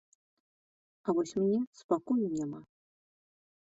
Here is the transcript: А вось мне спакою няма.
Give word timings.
А 1.05 1.15
вось 1.19 1.35
мне 1.43 1.59
спакою 1.83 2.27
няма. 2.43 2.67